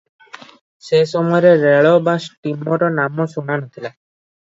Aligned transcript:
ସେ 0.87 1.01
ସମୟରେ 1.11 1.53
ରେଲ 1.65 1.93
ବା 2.09 2.17
ଷ୍ଟିମରର 2.27 2.93
ନାମ 2.99 3.31
ଶୁଣା 3.39 3.55
ନ 3.63 3.73
ଥିଲା। 3.73 3.97